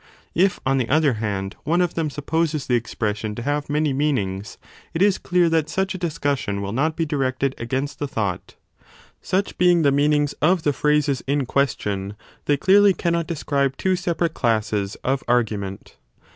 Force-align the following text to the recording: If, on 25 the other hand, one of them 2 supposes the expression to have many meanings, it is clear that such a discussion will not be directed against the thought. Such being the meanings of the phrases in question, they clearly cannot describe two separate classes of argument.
If, 0.33 0.59
on 0.65 0.77
25 0.77 0.77
the 0.87 0.95
other 0.95 1.13
hand, 1.19 1.55
one 1.63 1.79
of 1.79 1.93
them 1.93 2.07
2 2.07 2.09
supposes 2.15 2.65
the 2.65 2.73
expression 2.73 3.35
to 3.35 3.43
have 3.43 3.69
many 3.69 3.93
meanings, 3.93 4.57
it 4.95 5.01
is 5.03 5.19
clear 5.19 5.47
that 5.49 5.69
such 5.69 5.93
a 5.93 5.99
discussion 5.99 6.59
will 6.59 6.71
not 6.71 6.95
be 6.95 7.05
directed 7.05 7.53
against 7.59 7.99
the 7.99 8.07
thought. 8.07 8.55
Such 9.21 9.59
being 9.59 9.83
the 9.83 9.91
meanings 9.91 10.33
of 10.41 10.63
the 10.63 10.73
phrases 10.73 11.21
in 11.27 11.45
question, 11.45 12.15
they 12.45 12.57
clearly 12.57 12.95
cannot 12.95 13.27
describe 13.27 13.77
two 13.77 13.95
separate 13.95 14.33
classes 14.33 14.95
of 15.03 15.23
argument. 15.27 15.97